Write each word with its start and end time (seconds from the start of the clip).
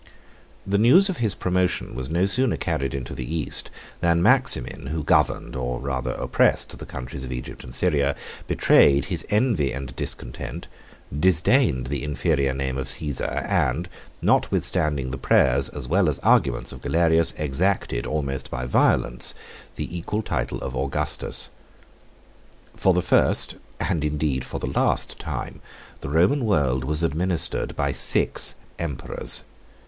29 0.63 0.63
The 0.71 0.77
news 0.79 1.09
of 1.09 1.17
his 1.17 1.35
promotion 1.35 1.93
was 1.93 2.09
no 2.09 2.25
sooner 2.25 2.57
carried 2.57 2.95
into 2.95 3.13
the 3.13 3.35
East, 3.35 3.69
than 3.99 4.19
Maximin, 4.19 4.87
who 4.87 5.03
governed, 5.03 5.55
or 5.55 5.79
rather 5.79 6.13
oppressed, 6.13 6.75
the 6.79 6.87
countries 6.87 7.23
of 7.23 7.31
Egypt 7.31 7.63
and 7.63 7.71
Syria, 7.71 8.15
betrayed 8.47 9.05
his 9.05 9.23
envy 9.29 9.71
and 9.71 9.95
discontent, 9.95 10.67
disdained 11.19 11.85
the 11.85 12.03
inferior 12.03 12.51
name 12.51 12.79
of 12.79 12.87
Cæsar, 12.87 13.47
and, 13.47 13.87
notwithstanding 14.23 15.11
the 15.11 15.19
prayers 15.19 15.69
as 15.69 15.87
well 15.87 16.09
as 16.09 16.17
arguments 16.23 16.71
of 16.71 16.81
Galerius, 16.81 17.35
exacted, 17.37 18.07
almost 18.07 18.49
by 18.49 18.65
violence, 18.65 19.35
the 19.75 19.95
equal 19.95 20.23
title 20.23 20.57
of 20.61 20.75
Augustus. 20.75 21.51
30 22.71 22.79
For 22.81 22.93
the 22.95 23.01
first, 23.03 23.55
and 23.79 24.03
indeed 24.03 24.43
for 24.45 24.57
the 24.59 24.65
last 24.65 25.19
time, 25.19 25.61
the 25.99 26.09
Roman 26.09 26.43
world 26.43 26.85
was 26.85 27.03
administered 27.03 27.75
by 27.75 27.91
six 27.91 28.55
emperors. 28.79 29.43